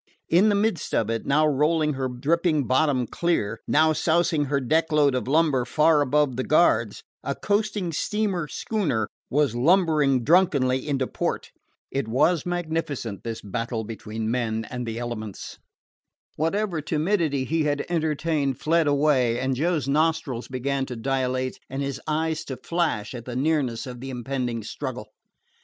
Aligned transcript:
In 0.29 0.49
the 0.49 0.55
midst 0.55 0.95
of 0.95 1.11
it, 1.11 1.27
now 1.27 1.45
rolling 1.45 1.93
her 1.93 2.07
dripping 2.07 2.65
bottom 2.65 3.05
clear, 3.05 3.59
now 3.67 3.93
sousing 3.93 4.45
her 4.45 4.59
deck 4.59 4.91
load 4.91 5.13
of 5.13 5.27
lumber 5.27 5.63
far 5.63 6.01
above 6.01 6.37
the 6.37 6.43
guards, 6.43 7.03
a 7.23 7.35
coasting 7.35 7.91
steam 7.91 8.33
schooner 8.49 9.07
was 9.29 9.53
lumbering 9.53 10.23
drunkenly 10.23 10.87
into 10.87 11.05
port. 11.05 11.51
It 11.91 12.07
was 12.07 12.47
magnificent 12.47 13.23
this 13.23 13.43
battle 13.43 13.83
between 13.83 14.31
man 14.31 14.65
and 14.71 14.87
the 14.87 14.97
elements. 14.97 15.59
Whatever 16.35 16.81
timidity 16.81 17.43
he 17.45 17.65
had 17.65 17.85
entertained 17.87 18.59
fled 18.59 18.87
away, 18.87 19.39
and 19.39 19.55
Joe's 19.55 19.87
nostrils 19.87 20.47
began 20.47 20.87
to 20.87 20.95
dilate 20.95 21.59
and 21.69 21.83
his 21.83 22.01
eyes 22.07 22.43
to 22.45 22.57
flash 22.57 23.13
at 23.13 23.25
the 23.25 23.35
nearness 23.35 23.85
of 23.85 23.99
the 23.99 24.09
impending 24.09 24.63
struggle. 24.63 25.09